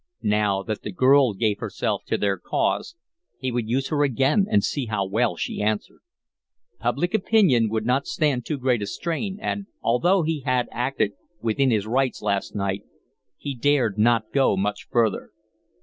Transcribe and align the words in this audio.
Now 0.23 0.63
that 0.63 0.81
the 0.81 0.91
girl 0.91 1.35
gave 1.35 1.59
herself 1.59 2.05
to 2.07 2.17
their 2.17 2.35
cause 2.39 2.95
he 3.37 3.51
would 3.51 3.69
use 3.69 3.89
her 3.89 4.01
again 4.03 4.47
and 4.49 4.63
see 4.63 4.87
how 4.87 5.05
well 5.05 5.35
she 5.35 5.61
answered. 5.61 5.99
Public 6.79 7.13
opinion 7.13 7.69
would 7.69 7.85
not 7.85 8.07
stand 8.07 8.43
too 8.43 8.57
great 8.57 8.81
a 8.81 8.87
strain, 8.87 9.37
and, 9.39 9.67
although 9.83 10.23
he 10.23 10.39
had 10.39 10.67
acted 10.71 11.11
within 11.39 11.69
his 11.69 11.85
rights 11.85 12.23
last 12.23 12.55
night, 12.55 12.81
he 13.37 13.53
dared 13.53 13.99
not 13.99 14.31
go 14.33 14.57
much 14.57 14.87
further. 14.89 15.29